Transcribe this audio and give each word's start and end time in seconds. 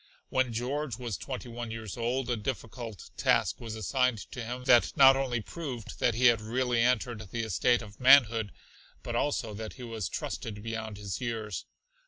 When 0.29 0.51
George 0.51 0.97
was 0.97 1.15
twenty 1.15 1.47
one 1.47 1.69
years 1.69 1.95
old 1.95 2.27
a 2.27 2.35
difficult 2.35 3.11
task 3.17 3.61
was 3.61 3.75
assigned 3.75 4.17
to 4.31 4.43
him 4.43 4.63
that 4.63 4.97
not 4.97 5.15
only 5.15 5.41
proved 5.41 5.99
that 5.99 6.15
he 6.15 6.25
had 6.25 6.41
really 6.41 6.81
entered 6.81 7.29
the 7.29 7.43
estate 7.43 7.83
of 7.83 7.99
manhood, 7.99 8.51
but 9.03 9.15
also 9.15 9.53
that 9.53 9.73
he 9.73 9.83
was 9.83 10.09
trusted 10.09 10.63
beyond 10.63 10.97
his 10.97 11.21
years. 11.21 11.67